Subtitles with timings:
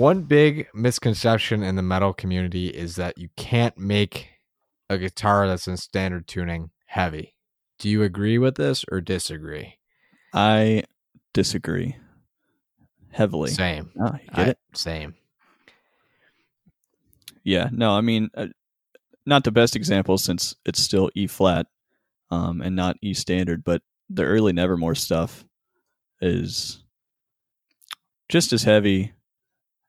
[0.00, 4.30] One big misconception in the metal community is that you can't make
[4.88, 7.34] a guitar that's in standard tuning heavy.
[7.78, 9.76] Do you agree with this or disagree?
[10.32, 10.84] I
[11.34, 11.96] disagree
[13.10, 13.50] heavily.
[13.50, 13.90] Same.
[14.00, 14.58] Oh, get I- it?
[14.74, 15.16] Same.
[17.44, 17.68] Yeah.
[17.70, 18.46] No, I mean, uh,
[19.26, 21.66] not the best example since it's still E flat
[22.30, 25.44] um, and not E standard, but the early Nevermore stuff
[26.22, 26.82] is
[28.30, 29.12] just as heavy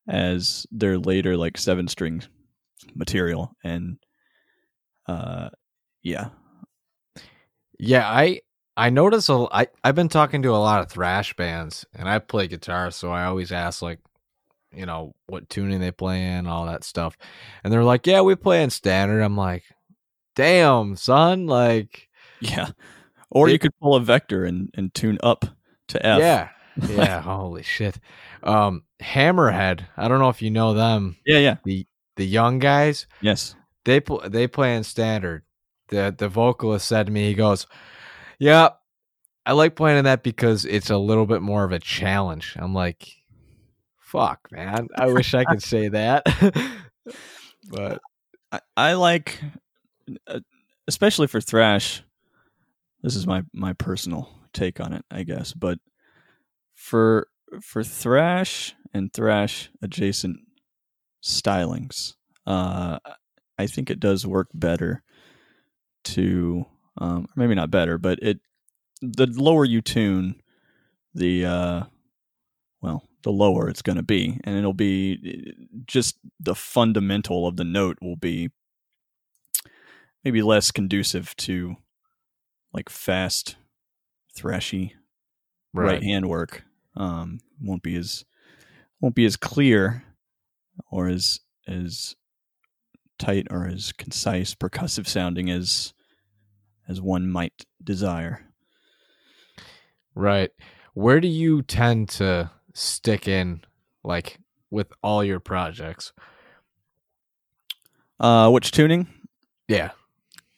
[0.07, 2.23] as their later like seven string
[2.95, 3.97] material and
[5.07, 5.49] uh
[6.03, 6.29] yeah
[7.79, 8.41] Yeah, I
[8.77, 12.19] I notice a I I've been talking to a lot of thrash bands and I
[12.19, 13.99] play guitar, so I always ask like,
[14.73, 17.17] you know, what tuning they play in, all that stuff.
[17.63, 19.63] And they're like, "Yeah, we play in standard." I'm like,
[20.35, 22.09] "Damn, son, like
[22.41, 22.71] yeah
[23.31, 25.45] or It- you could pull a vector and and tune up
[25.89, 26.49] to F yeah.
[26.89, 27.99] Yeah, holy shit.
[28.43, 33.07] Um Hammerhead, I don't know if you know them, yeah yeah the the young guys,
[33.21, 35.43] yes they pl- they play in standard.
[35.89, 37.67] The the vocalist said to me, he goes,
[38.39, 38.69] "Yeah,
[39.45, 42.73] I like playing in that because it's a little bit more of a challenge." I'm
[42.73, 43.07] like,
[43.97, 46.23] "Fuck, man, I wish I could say that."
[47.69, 47.99] but
[48.51, 49.41] I, I like,
[50.27, 50.39] uh,
[50.87, 52.03] especially for thrash.
[53.01, 55.53] This is my my personal take on it, I guess.
[55.53, 55.79] But
[56.81, 57.27] for
[57.61, 60.39] for thrash and thrash adjacent
[61.23, 62.15] stylings,
[62.47, 62.97] uh,
[63.57, 65.03] I think it does work better
[66.03, 66.65] to,
[66.97, 68.39] um, maybe not better, but it
[68.99, 70.41] the lower you tune,
[71.13, 71.83] the uh,
[72.81, 75.53] well, the lower it's going to be, and it'll be
[75.85, 78.49] just the fundamental of the note will be
[80.23, 81.75] maybe less conducive to
[82.73, 83.55] like fast,
[84.35, 84.93] thrashy
[85.73, 86.63] right, hand work.
[86.95, 88.25] Um, won't be as
[88.99, 90.03] won't be as clear
[90.89, 92.15] or as as
[93.17, 95.93] tight or as concise, percussive sounding as
[96.87, 98.45] as one might desire.
[100.15, 100.51] right.
[100.93, 103.61] Where do you tend to stick in,
[104.03, 106.11] like with all your projects?
[108.19, 109.07] Uh, which tuning?
[109.67, 109.91] Yeah,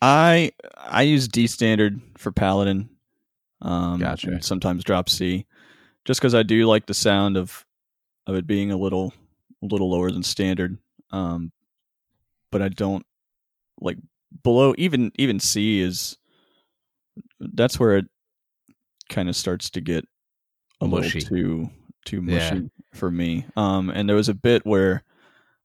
[0.02, 2.90] I I use D standard for Paladin.
[3.62, 4.42] Um, Gotcha.
[4.42, 5.46] Sometimes drop C,
[6.06, 7.66] just because I do like the sound of
[8.28, 9.14] of it being a little
[9.62, 10.78] a little lower than standard.
[11.12, 11.52] Um,
[12.52, 13.06] but I don't
[13.80, 13.98] like
[14.44, 16.18] below even even C is
[17.40, 18.06] that's where it
[19.10, 20.08] kind of starts to get
[20.82, 21.20] a Mushy.
[21.20, 21.70] little too
[22.06, 22.54] too Yeah.
[22.54, 23.46] mushy for me.
[23.56, 25.04] Um, and there was a bit where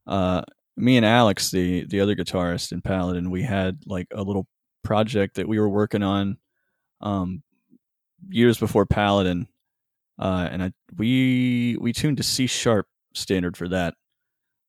[0.06, 0.42] uh,
[0.76, 4.46] me and Alex, the the other guitarist in Paladin, we had like a little
[4.82, 6.38] project that we were working on
[7.00, 7.42] um,
[8.28, 9.46] years before Paladin,
[10.18, 13.94] uh, and I we we tuned to C sharp standard for that,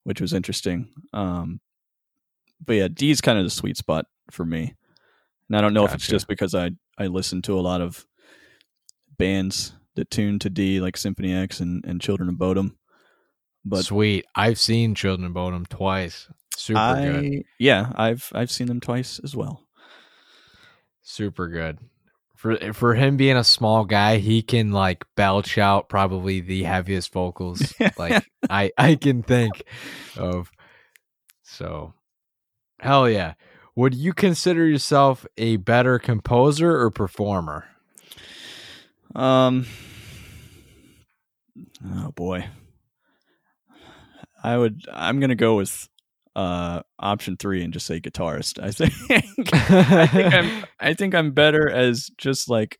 [0.03, 0.89] which was interesting.
[1.13, 1.59] Um,
[2.63, 4.75] but yeah, D is kind of the sweet spot for me,
[5.47, 8.05] and I don't know if it's just because I I listen to a lot of
[9.17, 12.77] bands that tune to D like Symphony X and, and Children of Bodom,
[13.65, 14.25] but sweet.
[14.35, 16.27] I've seen Children of Bodom twice.
[16.55, 17.43] Super I good.
[17.57, 19.65] yeah I've I've seen them twice as well.
[21.01, 21.79] super good.
[22.39, 27.11] For for him being a small guy, he can like belch out probably the heaviest
[27.11, 29.63] vocals like I I can think
[30.15, 30.49] of.
[31.43, 31.93] So,
[32.79, 33.33] hell yeah.
[33.75, 37.65] Would you consider yourself a better composer or performer?
[39.13, 39.65] Um.
[41.85, 42.47] Oh boy.
[44.41, 44.85] I would.
[44.89, 45.89] I'm gonna go with
[46.35, 48.61] uh option three and just say guitarist.
[48.61, 48.93] I think.
[49.53, 50.65] I think I'm.
[50.79, 52.79] I think I'm better as just like.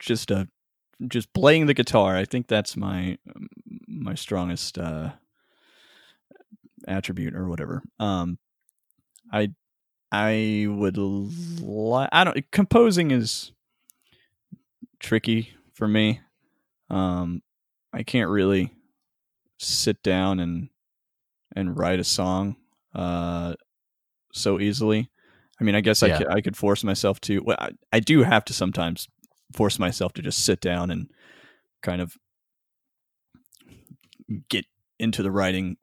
[0.00, 0.48] Just a,
[1.08, 2.16] just playing the guitar.
[2.16, 3.16] I think that's my
[3.88, 5.12] my strongest uh
[6.86, 7.82] attribute or whatever.
[7.98, 8.38] Um,
[9.32, 9.50] I
[10.12, 10.96] I would.
[10.96, 12.50] Li- I don't.
[12.50, 13.52] Composing is
[15.00, 16.20] tricky for me.
[16.90, 17.42] Um,
[17.92, 18.72] I can't really
[19.58, 20.68] sit down and
[21.54, 22.56] and write a song
[22.94, 23.54] uh,
[24.32, 25.10] so easily.
[25.60, 27.40] I mean, I guess I could I could force myself to.
[27.40, 29.08] Well, I, I do have to sometimes
[29.52, 31.10] force myself to just sit down and
[31.82, 32.16] kind of
[34.48, 34.64] get
[34.98, 35.76] into the writing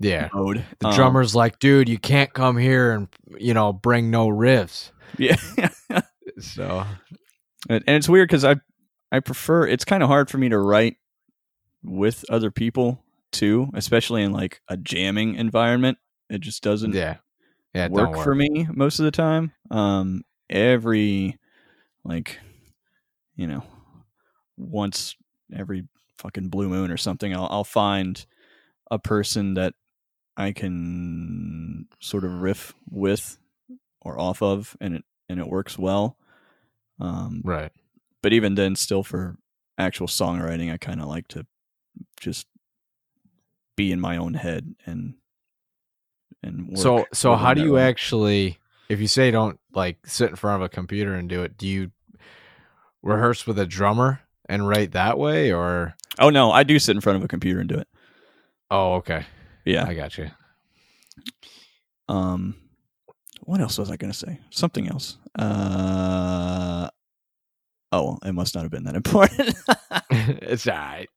[0.00, 0.28] yeah.
[0.32, 0.64] mode.
[0.78, 3.08] The Um, drummer's like, dude, you can't come here and
[3.38, 4.90] you know bring no riffs.
[5.18, 5.36] yeah.
[6.40, 6.84] So
[7.68, 8.56] and, and it's weird because I
[9.12, 10.96] I prefer it's kind of hard for me to write
[11.84, 13.03] with other people
[13.34, 15.98] too, especially in like a jamming environment.
[16.30, 17.18] It just doesn't yeah,
[17.74, 19.52] yeah, work, work for me most of the time.
[19.70, 21.38] Um, every
[22.04, 22.38] like
[23.36, 23.62] you know
[24.56, 25.16] once
[25.54, 25.88] every
[26.18, 28.24] fucking Blue Moon or something, I'll I'll find
[28.90, 29.74] a person that
[30.36, 33.38] I can sort of riff with
[34.00, 36.16] or off of, and it and it works well.
[37.00, 37.72] Um, Right.
[38.22, 39.36] but even then, still for
[39.78, 41.46] actual songwriting, I kind of like to
[42.20, 42.46] just
[43.76, 45.14] be in my own head and
[46.42, 47.82] and work, so so how do you way.
[47.82, 51.56] actually if you say don't like sit in front of a computer and do it,
[51.56, 51.90] do you
[53.02, 57.00] rehearse with a drummer and write that way or Oh no, I do sit in
[57.00, 57.88] front of a computer and do it.
[58.70, 59.26] Oh, okay.
[59.64, 59.84] Yeah.
[59.86, 60.30] I got you.
[62.08, 62.56] Um,
[63.42, 64.38] what else was I going to say?
[64.50, 65.18] Something else.
[65.38, 66.88] Uh,
[67.92, 69.54] oh, it must not have been that important.
[70.10, 71.08] it's all right.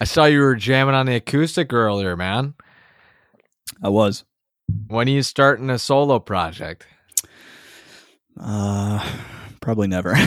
[0.00, 2.54] I saw you were jamming on the acoustic earlier, man.
[3.82, 4.24] I was.
[4.88, 6.86] When are you starting a solo project?
[8.38, 9.04] Uh,
[9.60, 10.14] probably never.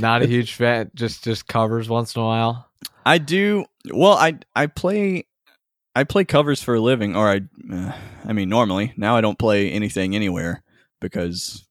[0.00, 2.68] Not a huge fan, just just covers once in a while.
[3.04, 3.64] I do.
[3.92, 5.26] Well, I I play.
[5.96, 7.40] I play covers for a living, or I.
[7.72, 7.92] Uh,
[8.24, 10.62] I mean, normally now I don't play anything anywhere
[11.00, 11.66] because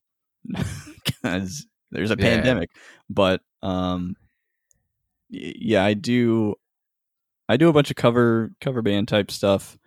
[1.06, 2.24] because there's a Yeah.
[2.26, 2.70] pandemic.
[3.10, 4.16] But um,
[5.30, 6.56] yeah, I do.
[7.50, 9.78] I do a bunch of cover cover band type stuff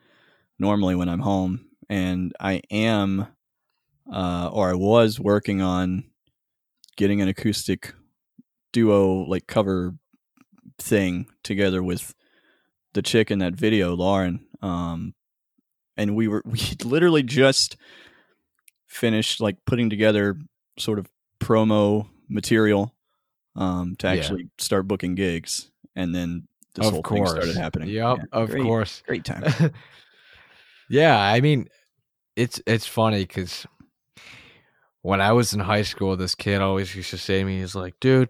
[0.59, 3.27] normally when I'm home, and I am,
[4.13, 6.05] uh, or I was working on
[6.97, 7.95] getting an acoustic
[8.73, 9.95] duo like cover
[10.79, 12.15] thing together with
[12.95, 14.47] the chick in that video, Lauren.
[14.63, 15.15] Um,
[15.97, 17.77] and we were we literally just
[18.87, 20.37] finished like putting together
[20.79, 21.07] sort of
[21.41, 22.95] promo material
[23.57, 24.13] um, to Yeah.
[24.15, 27.31] actually start booking gigs, and then this of whole course.
[27.33, 27.89] thing started happening.
[27.89, 29.03] Yep, Yeah, of great, course.
[29.07, 29.45] great time.
[30.89, 31.69] yeah, I mean,
[32.37, 33.67] it's it's funny because
[35.03, 37.75] when I was in high school, this kid always used to say to me, "He's
[37.75, 38.29] like, dude,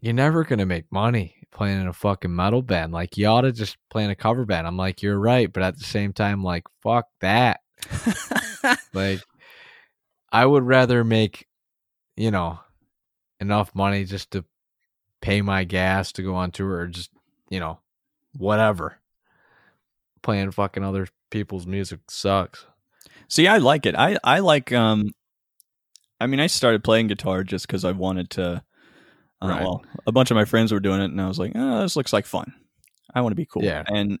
[0.00, 2.92] you're never gonna make money playing in a fucking metal band.
[2.92, 5.62] Like, you ought to just play in a cover band." I'm like, "You're right," but
[5.62, 7.60] at the same time, like, fuck that.
[8.92, 9.20] Like,
[10.32, 11.46] I would rather make,
[12.16, 12.58] you know,
[13.40, 14.44] enough money just to
[15.20, 17.10] pay my gas to go on tour or just,
[17.50, 17.78] you know,
[18.36, 18.98] whatever.
[20.22, 22.66] Playing fucking other people's music sucks.
[23.28, 23.94] See, I like it.
[23.94, 24.72] I I like.
[24.72, 25.12] Um,
[26.20, 28.62] I mean, I started playing guitar just because I wanted to.
[29.40, 29.62] Uh, Right.
[29.62, 31.94] Well, a bunch of my friends were doing it, and I was like, "Oh, this
[31.94, 32.52] looks like fun.
[33.14, 33.84] I want to be cool." Yeah.
[33.86, 34.18] And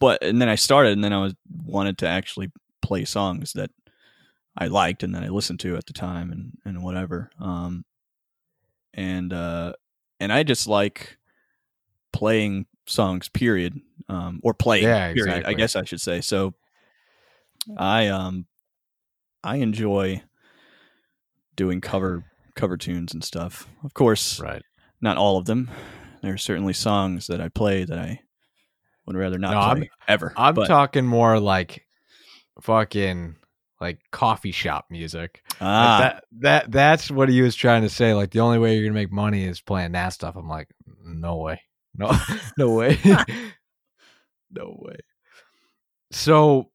[0.00, 1.34] but and then I started, and then I was
[1.66, 3.70] wanted to actually play songs that
[4.56, 7.30] I liked and that I listened to at the time, and and whatever.
[7.38, 7.84] Um,
[8.96, 9.74] and uh,
[10.18, 11.18] and I just like
[12.12, 13.28] playing songs.
[13.28, 13.80] Period.
[14.08, 14.84] Um, or playing.
[14.84, 15.44] Yeah, period.
[15.46, 16.20] I guess I should say.
[16.20, 16.54] So
[17.76, 18.46] I um
[19.44, 20.22] I enjoy
[21.56, 23.68] doing cover cover tunes and stuff.
[23.84, 24.62] Of course, Right.
[25.00, 25.70] not all of them.
[26.22, 28.20] There are certainly songs that I play that I
[29.06, 30.32] would rather not No, I'm- ever.
[30.36, 31.86] I'm but, talking more like
[32.62, 33.36] fucking
[33.80, 35.42] like coffee shop music.
[35.52, 38.14] Like ah, that that that's what he was trying to say.
[38.14, 40.36] Like the only way you're gonna make money is playing that stuff.
[40.36, 40.68] I'm like,
[41.04, 41.60] no way.
[41.94, 42.12] No
[42.58, 42.98] no way.
[44.50, 44.96] no way.
[46.10, 46.70] So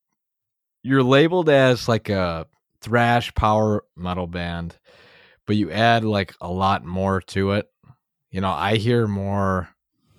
[0.83, 2.47] you're labeled as like a
[2.81, 4.77] thrash power metal band,
[5.45, 7.67] but you add like a lot more to it.
[8.31, 9.69] You know, I hear more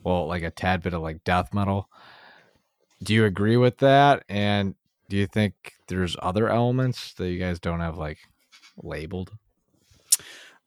[0.05, 1.89] well, like a tad bit of like death metal.
[3.03, 4.25] Do you agree with that?
[4.29, 4.75] And
[5.13, 8.17] do you think there's other elements that you guys don't have like
[8.83, 9.31] labeled?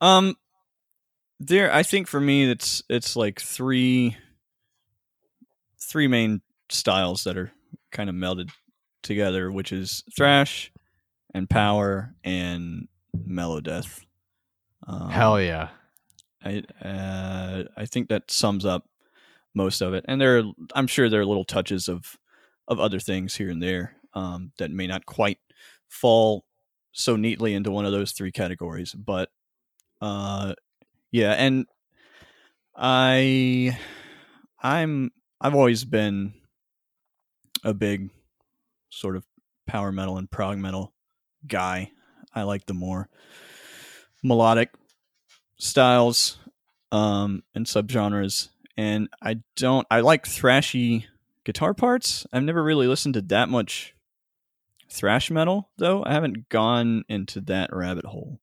[0.01, 0.35] um,
[1.39, 1.73] there.
[1.73, 4.15] I think for me, it's it's like three
[5.81, 7.53] three main styles that are
[7.91, 8.51] kind of melded
[9.01, 10.71] together, which is thrash
[11.33, 12.87] and power and
[13.17, 14.03] melodeath.
[14.85, 15.69] Um, Hell yeah.
[16.43, 18.87] I uh, I think that sums up
[19.55, 20.43] most of it, and there are,
[20.75, 22.15] I'm sure there are little touches of
[22.67, 25.39] of other things here and there um, that may not quite
[25.89, 26.45] fall
[26.91, 29.29] so neatly into one of those three categories, but
[30.01, 30.53] uh,
[31.11, 31.65] yeah, and
[32.75, 33.77] I
[34.61, 36.33] I'm I've always been
[37.63, 38.09] a big
[38.89, 39.25] sort of
[39.65, 40.93] power metal and prog metal
[41.47, 41.91] guy.
[42.33, 43.09] I like the more
[44.23, 44.71] melodic
[45.57, 46.37] styles
[46.91, 51.05] um and subgenres and I don't I like thrashy
[51.45, 52.25] guitar parts.
[52.33, 53.94] I've never really listened to that much
[54.95, 56.03] thrash metal though.
[56.03, 58.39] I haven't gone into that rabbit hole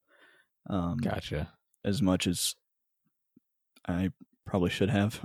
[0.69, 1.51] um Gotcha.
[1.83, 2.55] as much as
[3.87, 4.11] I
[4.45, 5.19] probably should have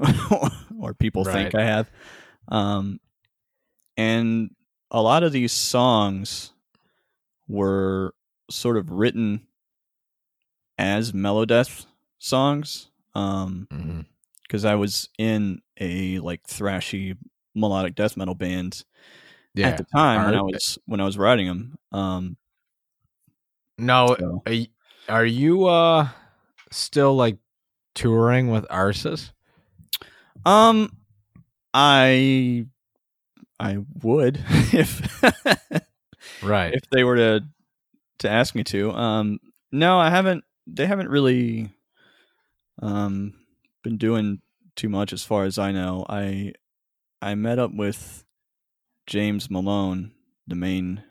[0.81, 1.91] or people think I have.
[2.49, 3.01] Um
[3.97, 4.51] and
[4.91, 6.53] a lot of these songs
[7.47, 8.15] were
[8.51, 9.47] sort of written
[10.79, 11.87] as melodeath
[12.19, 14.01] songs um hmm
[14.43, 17.19] because I was in a like thrashy
[17.55, 18.83] melodic death metal band
[19.55, 19.69] Yeah.
[19.69, 21.79] at the time when I was when I was writing them.
[21.93, 22.37] Um,
[23.79, 24.55] No, so- are
[25.21, 26.09] are you uh
[26.71, 27.39] still like
[27.95, 29.33] touring with Arsis?
[30.47, 30.93] um,
[31.75, 32.67] I
[33.59, 35.23] I would if
[36.43, 36.75] Right.
[36.75, 37.45] if they were to
[38.21, 38.93] to ask me to.
[38.93, 39.39] Um,
[39.73, 40.45] no, I haven't.
[40.67, 41.71] They haven't really
[42.83, 43.35] um
[43.83, 44.41] been doing
[44.77, 46.05] too much as far as I know.
[46.09, 46.53] I
[47.23, 48.25] I met up with
[49.09, 50.13] James Malone,
[50.47, 51.03] the main,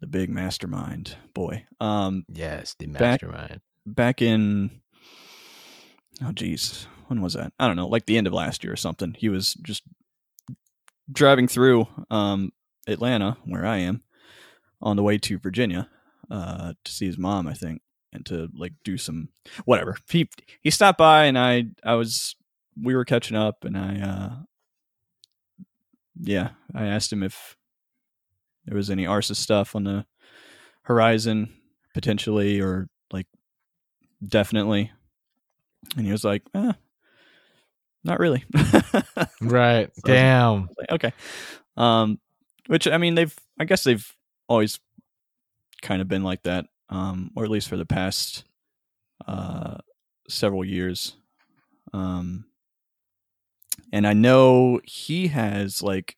[0.00, 1.64] the big mastermind boy.
[1.78, 3.60] Um, yes, the Back- mastermind.
[3.86, 4.80] back in
[6.24, 7.52] oh geez, when was that?
[7.58, 9.14] I don't know, like the end of last year or something.
[9.18, 9.82] He was just
[11.12, 12.52] driving through um
[12.88, 14.02] Atlanta, where I am,
[14.80, 15.88] on the way to Virginia,
[16.30, 17.82] uh, to see his mom, I think,
[18.14, 19.28] and to like do some
[19.66, 19.96] whatever.
[20.08, 20.30] He
[20.62, 22.34] he stopped by and I I was
[22.82, 24.32] we were catching up and I uh
[26.20, 27.56] yeah, I asked him if
[28.66, 30.06] there was any Arsis stuff on the
[30.82, 31.52] horizon
[31.94, 33.26] potentially or like
[34.26, 34.90] definitely.
[35.96, 36.72] And he was like, eh,
[38.04, 38.44] not really.
[39.40, 39.90] Right.
[39.96, 40.68] So- Damn.
[40.78, 41.12] like, okay.
[41.76, 42.18] Um,
[42.66, 44.10] which I mean, they've I guess they've
[44.48, 44.78] always
[45.82, 48.44] kind of been like that, um, or at least for the past
[49.26, 49.76] uh,
[50.28, 51.16] several years.
[51.92, 52.46] Um,
[53.92, 56.16] and I know he has like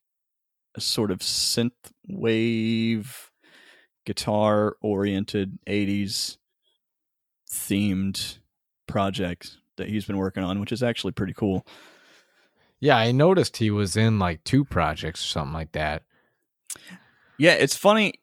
[0.75, 1.73] a sort of synth
[2.09, 3.31] wave
[4.05, 6.37] guitar oriented 80s
[7.51, 8.39] themed
[8.87, 11.67] project that he's been working on, which is actually pretty cool.
[12.81, 16.03] Yeah, I noticed he was in like two projects or something like that.
[17.39, 18.15] Yeah, it's funny.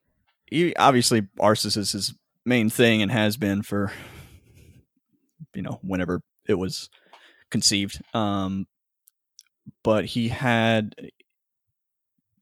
[0.49, 2.13] He, obviously, Arsis is his
[2.45, 3.91] main thing and has been for,
[5.53, 6.89] you know, whenever it was
[7.49, 8.01] conceived.
[8.13, 8.67] Um,
[9.83, 10.95] but he had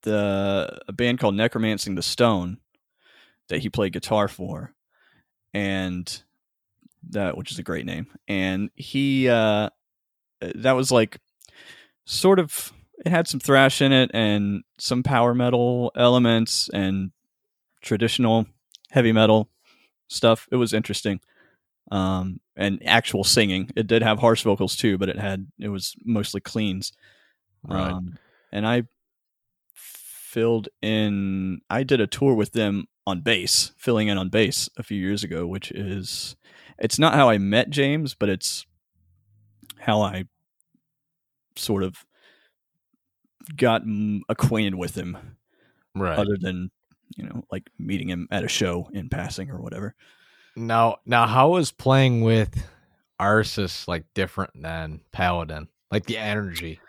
[0.03, 2.57] the a band called Necromancing the Stone
[3.49, 4.73] that he played guitar for,
[5.53, 6.23] and
[7.09, 8.07] that which is a great name.
[8.27, 9.69] And he uh,
[10.39, 11.19] that was like
[12.05, 12.73] sort of
[13.05, 17.11] it had some thrash in it and some power metal elements and
[17.81, 18.45] traditional
[18.91, 19.49] heavy metal
[20.07, 20.47] stuff.
[20.51, 21.19] It was interesting.
[21.91, 23.69] Um, and actual singing.
[23.75, 26.93] It did have harsh vocals too, but it had it was mostly cleans.
[27.63, 27.91] Right.
[27.91, 28.17] Um,
[28.51, 28.83] and I
[29.75, 31.61] filled in.
[31.69, 35.23] I did a tour with them on bass, filling in on bass a few years
[35.23, 36.35] ago, which is
[36.77, 38.65] it's not how I met James, but it's
[39.79, 40.25] how I
[41.55, 42.05] sort of
[43.55, 43.81] got
[44.29, 45.17] acquainted with him
[45.95, 46.17] right.
[46.17, 46.71] other than
[47.17, 49.95] you know like meeting him at a show in passing or whatever
[50.55, 52.63] Now, now, how is playing with
[53.19, 55.67] Arsis like different than Paladin?
[55.91, 56.79] Like the energy.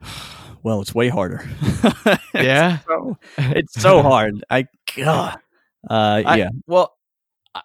[0.62, 1.48] well it's way harder
[2.34, 2.78] Yeah.
[2.86, 5.38] so, it's so hard i God.
[5.88, 6.94] uh I- yeah Well,
[7.54, 7.62] I,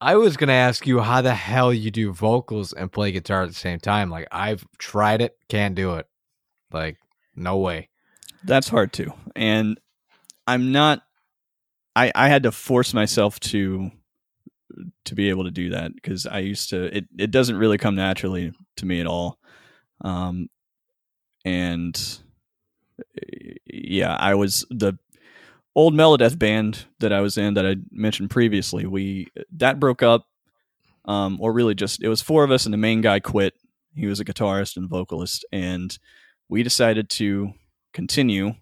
[0.00, 3.48] I was gonna ask you how the hell you do vocals and play guitar at
[3.48, 4.10] the same time.
[4.10, 6.06] Like I've tried it, can't do it.
[6.70, 6.98] Like
[7.34, 7.88] no way.
[8.44, 9.78] that's hard too and
[10.46, 11.02] i'm not
[11.96, 13.90] i i had to force myself to
[15.04, 17.96] to be able to do that because i used to it it doesn't really come
[17.96, 19.38] naturally to me at all.
[20.02, 20.48] Um
[21.44, 22.18] and
[23.66, 24.98] yeah i was the
[25.74, 30.26] old melodeath band that i was in that i mentioned previously we that broke up
[31.06, 33.54] um or really just it was four of us and the main guy quit.
[33.94, 35.96] He was a guitarist and vocalist and
[36.48, 37.52] we decided to
[37.94, 38.54] continue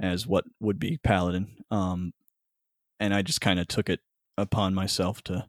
[0.00, 1.48] as what would be paladin.
[1.70, 2.12] Um
[3.00, 4.00] and i just kind of took it
[4.36, 5.46] upon myself to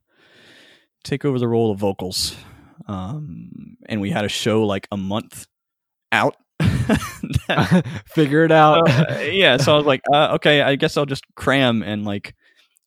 [1.04, 2.36] take over the role of vocals
[2.88, 5.48] um and we had a show like a month
[6.12, 6.36] out
[8.06, 8.90] Figure it out.
[8.90, 12.36] Uh, yeah so i was like uh, okay i guess i'll just cram and like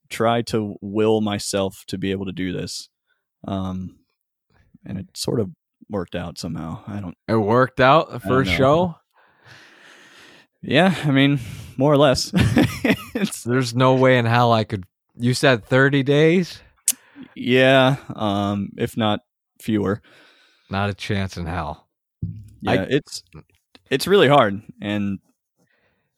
[0.09, 2.89] try to will myself to be able to do this
[3.49, 3.97] um
[4.85, 5.51] and it sort of
[5.89, 8.95] worked out somehow i don't it worked out the first show.
[10.63, 11.39] Yeah i mean
[11.77, 12.33] more or less
[13.45, 14.85] There's no way in hell I could.
[15.17, 16.61] You said 30 days.
[17.35, 19.21] yeah um if not
[19.61, 20.01] fewer
[20.71, 21.89] Not a chance in hell.
[22.61, 23.23] yeah I- it's
[23.91, 25.19] it's really hard and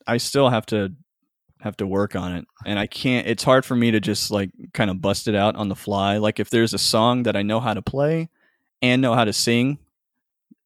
[0.07, 0.93] i still have to
[1.61, 4.51] have to work on it and i can't it's hard for me to just like
[4.75, 7.43] kind of bust it out on the fly like if there's a song that i
[7.43, 8.29] know how to play
[8.83, 9.79] and know how to sing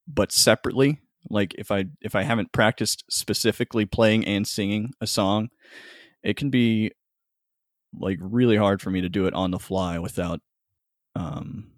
[0.09, 5.49] but separately like if i if i haven't practiced specifically playing and singing a song
[6.23, 6.91] it can be
[7.99, 10.41] like really hard for me to do it on the fly without
[11.17, 11.71] um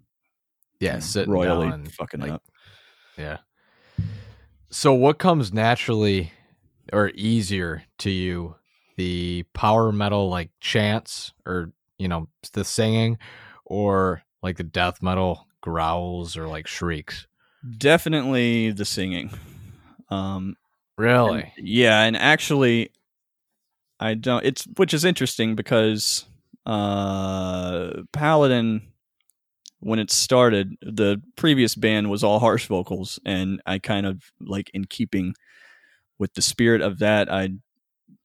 [0.79, 2.43] Yeah, sitting royally down and, fucking like, up.
[3.17, 3.37] Yeah.
[4.69, 6.31] So what comes naturally
[6.91, 8.55] or easier to you?
[8.97, 13.19] The power metal like chants or you know, the singing
[13.63, 17.27] or like the death metal growls or like shrieks?
[17.77, 19.31] Definitely the singing.
[20.09, 20.55] Um,
[20.97, 21.51] Really?
[21.57, 22.91] and- yeah, and actually,
[23.99, 24.45] I don't.
[24.45, 26.25] It's which is interesting because
[26.65, 28.81] uh, Paladin,
[29.79, 34.69] when it started, the previous band was all harsh vocals, and I kind of like
[34.73, 35.33] in keeping
[36.19, 37.49] with the spirit of that, I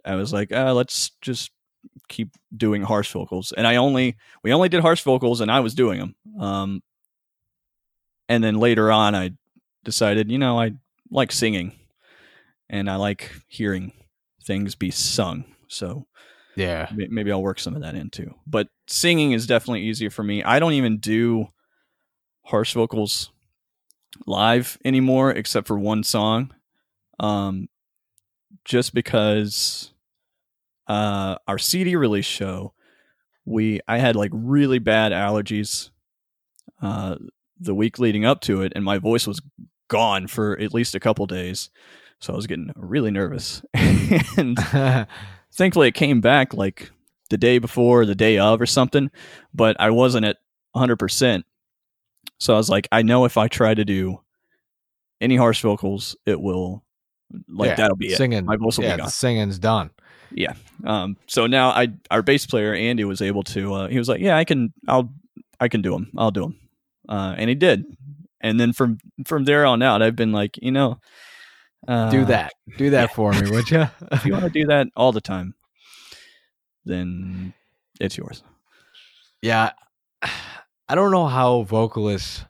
[0.05, 1.51] I was like, ah, let's just
[2.09, 5.75] keep doing harsh vocals, and I only we only did harsh vocals, and I was
[5.75, 6.15] doing them.
[6.41, 6.83] Um,
[8.29, 9.33] and then later on, I
[9.85, 10.73] decided, you know, I
[11.11, 11.73] like singing,
[12.69, 13.93] and I like hearing
[14.45, 15.45] things be sung.
[15.69, 16.07] So
[16.57, 16.89] Yeah.
[16.95, 18.35] may- maybe I'll work some of that in too.
[18.47, 20.43] But singing is definitely easier for me.
[20.43, 21.49] I don't even do
[22.45, 23.31] harsh vocals
[24.27, 26.55] live anymore, except for one song,
[27.21, 27.69] um,
[28.65, 29.93] just because
[30.89, 32.73] uh, our CD release show,
[33.45, 35.91] we I had like really bad allergies
[36.81, 37.17] uh,
[37.59, 39.41] the week leading up to it, and my voice was
[39.89, 41.71] gone for at least a couple days.
[42.21, 44.59] So I was getting really nervous, and
[45.53, 46.91] thankfully it came back like
[47.31, 49.11] the day before, the day of, or something.
[49.53, 50.37] But I wasn't at
[50.73, 50.97] 100.
[50.97, 51.45] percent
[52.39, 54.21] So I was like, I know if I try to do
[55.21, 56.85] any harsh vocals, it will
[57.49, 58.17] like Yeah, that'll be it.
[58.17, 58.45] singing.
[58.45, 59.11] My voice will yeah, be gone.
[59.11, 59.91] singing's done.
[60.31, 60.55] Yeah.
[60.85, 63.75] Um, so now I our bass player Andy was able to.
[63.75, 65.13] Uh, he was like, yeah, I can, I'll,
[65.61, 66.11] I can do them.
[66.17, 66.59] I'll do them,
[67.09, 67.85] uh, and he did.
[68.41, 71.01] And then from from there on out, I've been like, you know,
[71.89, 72.53] uh, Do that.
[72.77, 73.87] Do that for me, would you?
[74.13, 75.55] if you want to do that all the time,
[76.85, 77.55] then
[78.01, 78.43] it's yours.
[79.43, 79.71] yeah.
[80.89, 82.45] I don't know how vocalists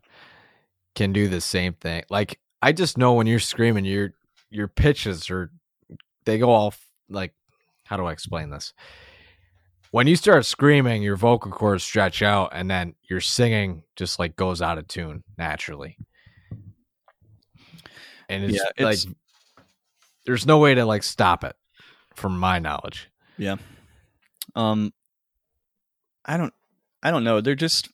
[0.95, 2.03] can do the same thing.
[2.11, 4.13] Like I just know when you're screaming, your
[4.51, 5.51] your pitches are
[6.27, 7.33] they go off like
[7.85, 8.75] how do I explain this?
[9.97, 14.37] When you start screaming, your vocal cords stretch out and then your singing just like
[14.37, 15.97] goes out of tune naturally.
[18.29, 19.15] And it's, Yeah, it's- like
[20.27, 21.57] there's no way to like stop it
[22.15, 23.09] from my knowledge.
[23.39, 23.57] Yeah.
[24.55, 24.93] Um,
[26.27, 26.53] I don't,
[27.03, 27.41] I don't know.
[27.41, 27.89] They're just,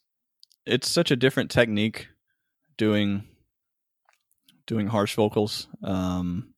[0.66, 2.08] it's such a different technique
[2.76, 3.22] doing,
[4.66, 6.52] doing harsh vocals, um,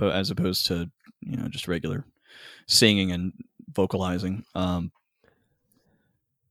[0.00, 0.90] as opposed to
[1.20, 2.06] you know just regular
[2.66, 3.34] singing and
[3.72, 4.44] vocalizing.
[4.54, 4.92] Um,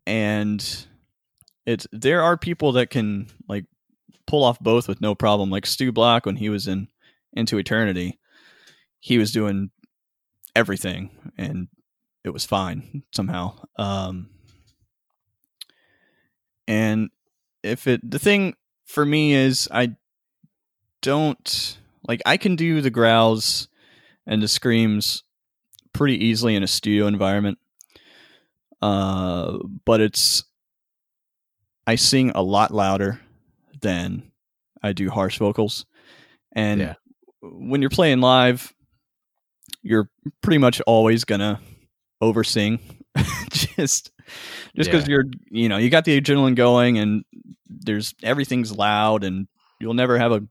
[0.06, 0.88] and
[1.66, 3.66] it's there are people that can like
[4.26, 5.50] pull off both with no problem.
[5.50, 6.88] Like Stu Block when he was in
[7.34, 8.20] Into Eternity,
[9.00, 9.72] he was doing
[10.56, 11.68] everything and
[12.24, 13.58] it was fine somehow.
[13.78, 14.30] Um,
[16.68, 17.10] and
[17.64, 19.96] if it, the thing for me is, I
[21.02, 21.78] don't
[22.08, 23.68] like, I can do the growls
[24.26, 25.24] and the screams
[25.98, 27.58] pretty easily in a studio environment.
[28.82, 30.44] Uh, but it's,
[31.86, 33.20] I sing a lot louder
[33.82, 34.32] than
[34.84, 35.86] I do harsh vocals.
[36.54, 36.94] And Yeah.
[37.42, 38.74] when you're playing live,
[39.82, 40.10] you're
[40.42, 41.62] pretty much always gonna
[42.20, 42.80] oversing
[43.52, 44.12] just
[44.76, 45.14] just because Yeah.
[45.14, 47.24] you're you know you got the adrenaline going and
[47.70, 49.48] there's everything's loud and
[49.80, 50.42] you'll never have a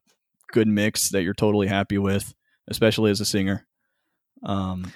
[0.53, 2.33] good mix that you're totally happy with
[2.69, 3.67] especially as a singer
[4.45, 4.91] um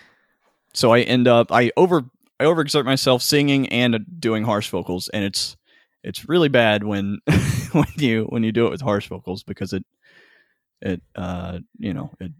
[0.74, 2.04] so i end up i over
[2.38, 5.56] i overexert myself singing and doing harsh vocals and it's
[6.02, 7.18] it's really bad when
[7.72, 9.85] when you when you do it with harsh vocals because it
[10.80, 12.33] it uh you know it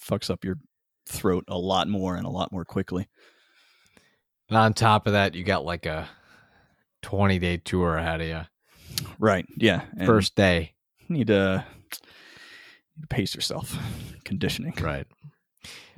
[0.00, 0.58] fucks up your
[1.06, 3.08] throat a lot more and a lot more quickly
[4.48, 6.08] And on top of that, you got like a
[7.02, 9.06] 20 day tour ahead of you.
[9.18, 10.74] right yeah and First day.
[11.08, 11.64] need to
[13.08, 13.76] pace yourself
[14.24, 15.06] conditioning Right.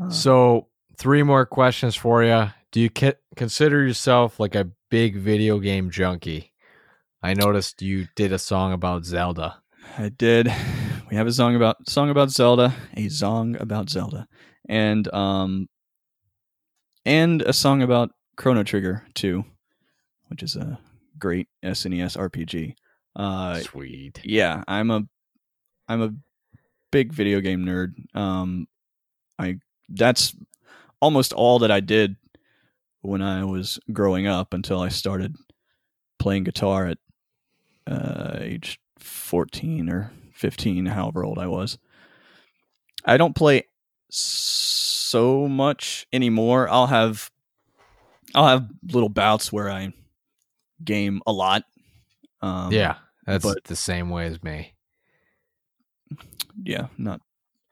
[0.01, 2.51] Uh, So, three more questions for you.
[2.71, 2.91] Do you
[3.37, 6.53] consider yourself like a big video game junkie?
[7.23, 9.63] I noticed you did a song about Zelda.
[9.99, 10.53] I did.
[11.11, 14.27] We have a song about song about Zelda, a song about Zelda,
[14.69, 15.69] and um,
[17.05, 19.45] and a song about Chrono Trigger too,
[20.29, 20.79] which is a
[21.19, 22.75] great SNES RPG.
[23.15, 24.21] Uh, Sweet.
[24.25, 25.03] yeah, I'm a
[25.89, 26.15] I'm a
[26.91, 27.93] big video game nerd.
[28.17, 28.67] Um,
[29.39, 29.59] I
[29.91, 30.35] that's
[31.03, 32.17] almost all that I did
[33.03, 35.37] when I was growing up until I started
[36.19, 36.99] playing guitar at
[37.87, 41.77] uh, age 14 or 15, however old I was.
[43.05, 43.65] I don't play
[44.11, 46.69] so much anymore.
[46.71, 47.31] I'll have
[48.35, 49.93] I'll have little bouts where I
[50.85, 51.65] game a lot.
[52.41, 52.97] Um, yeah.
[53.27, 54.75] That's But- the same way as me.
[56.63, 57.21] yeah, not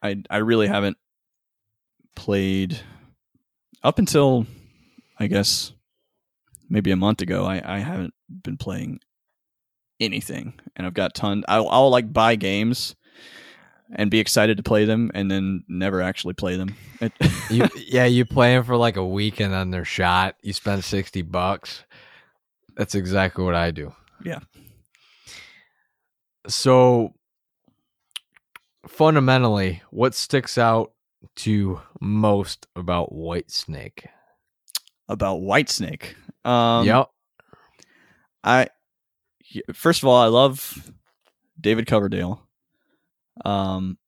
[0.02, 0.96] I I really haven't
[2.16, 2.80] played
[3.82, 4.46] up until
[5.18, 5.72] I guess
[6.68, 7.44] maybe a month ago.
[7.44, 9.00] I I haven't been playing
[10.00, 11.44] anything, and I've got ton.
[11.48, 12.96] I'll, I'll like buy games
[13.92, 16.74] and be excited to play them, and then never actually play them.
[17.50, 20.36] You, yeah, you play them for like a week and then they're shot.
[20.40, 21.82] You spend sixty bucks.
[22.76, 23.92] That's exactly what I do.
[24.24, 24.38] Yeah.
[26.46, 27.14] So
[28.86, 30.92] fundamentally, what sticks out
[31.36, 34.06] to most about Whitesnake?
[35.10, 36.14] about Whitesnake.
[36.44, 37.10] Um, yep.
[38.42, 38.68] I
[39.74, 40.90] first of all, I love
[41.60, 42.46] David Coverdale.
[43.44, 43.98] Um,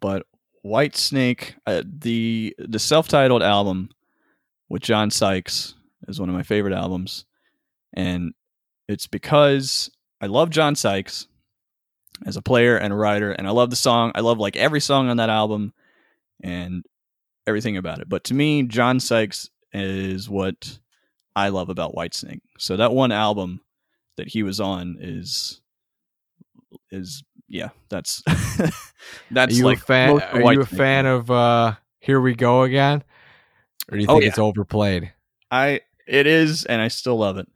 [0.00, 0.26] but
[0.64, 3.90] Whitesnake, uh, the the self titled album
[4.68, 5.74] with John Sykes
[6.08, 7.26] is one of my favorite albums,
[7.92, 8.32] and
[8.88, 11.28] it's because I love John Sykes
[12.26, 14.12] as a player and a writer, and I love the song.
[14.14, 15.72] I love like every song on that album,
[16.42, 16.84] and
[17.46, 18.08] everything about it.
[18.08, 20.78] But to me, John Sykes is what
[21.36, 22.40] I love about Whitesnake.
[22.58, 23.60] So that one album
[24.16, 25.60] that he was on is
[26.90, 28.68] is yeah, that's Are
[29.30, 30.20] that's you like a fan?
[30.20, 33.02] Are you a fan of uh Here We Go Again?
[33.90, 34.28] Or do you Oh, think yeah.
[34.28, 35.12] it's overplayed?
[35.50, 37.48] I it is, and I still love it.